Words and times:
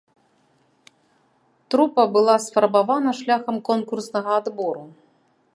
Трупа 1.75 2.03
была 2.15 2.35
сфармавана 2.45 3.11
шляхам 3.21 3.57
конкурснага 3.71 4.31
адбору. 4.43 4.85